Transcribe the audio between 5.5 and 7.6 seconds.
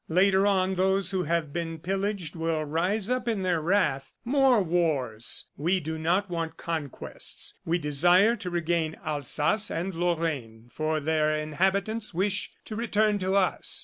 We do not want conquests.